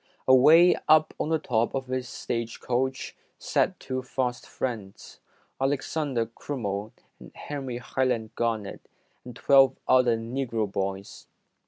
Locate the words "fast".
4.01-4.47